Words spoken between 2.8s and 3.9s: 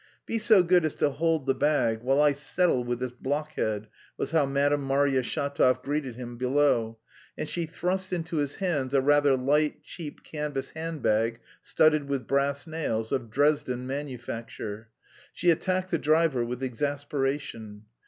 with this blockhead,"